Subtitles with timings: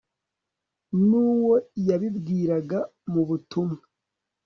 [1.07, 1.53] n'uwo
[1.87, 2.79] yabibwiraga
[3.11, 3.79] mu butumwa